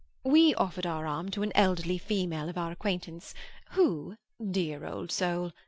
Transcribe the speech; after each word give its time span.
We 0.23 0.55
offered 0.55 0.87
our 0.87 1.05
arm 1.05 1.29
to 1.29 1.43
an 1.43 1.51
elderly 1.53 1.99
female 1.99 2.49
of 2.49 2.57
our 2.57 2.71
acquaintance, 2.71 3.35
who—dear 3.73 4.83
old 4.83 5.11
soul! 5.11 5.51